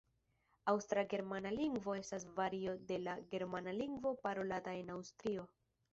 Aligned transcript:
Aŭstra-germana 0.71 1.51
lingvo 1.57 1.95
estas 1.99 2.25
vario 2.39 2.75
de 2.93 2.99
la 3.03 3.15
Germana 3.35 3.77
lingvo 3.83 4.15
parolata 4.25 4.75
en 4.83 4.95
Aŭstrio. 4.99 5.45